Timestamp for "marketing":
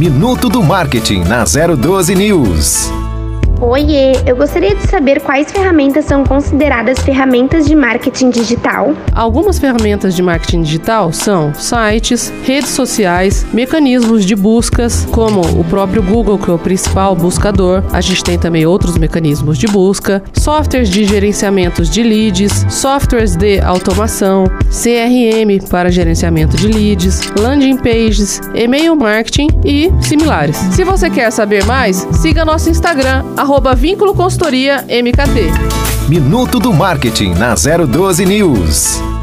0.62-1.24, 7.74-8.30, 10.22-10.62, 28.96-29.48, 36.72-37.30